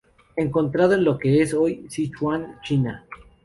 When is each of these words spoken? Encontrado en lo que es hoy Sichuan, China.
Encontrado 0.35 0.95
en 0.95 1.03
lo 1.03 1.19
que 1.19 1.43
es 1.43 1.53
hoy 1.53 1.85
Sichuan, 1.87 2.59
China. 2.63 3.05